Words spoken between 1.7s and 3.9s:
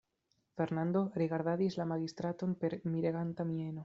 la magistraton per mireganta mieno.